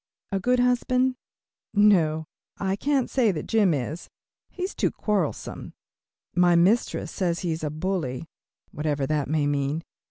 [0.31, 1.15] A good husband?
[1.75, 2.25] No,
[2.57, 4.09] I can't say that Jim is.
[4.49, 5.73] He is too quarrelsome.
[6.33, 8.27] My mistress says he is a bully,
[8.71, 9.83] whatever that may mean.